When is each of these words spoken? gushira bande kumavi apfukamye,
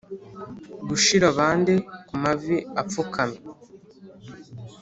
gushira 0.87 1.27
bande 1.37 1.73
kumavi 2.07 2.55
apfukamye, 2.81 3.39